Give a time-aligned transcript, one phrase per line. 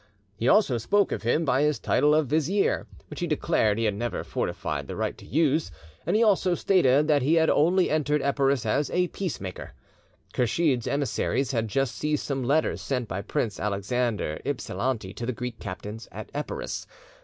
[0.35, 3.93] He also spoke of him by his title of "vizier," which he declared he had
[3.93, 5.69] never forfeited the right to use;
[6.07, 9.73] and he also stated that he had only entered Epirus as a peace maker.
[10.33, 15.59] Kursheed's emissaries had just seized some letters sent by Prince Alexander Ypsilanti to the Greek
[15.59, 16.87] captains at Epirus.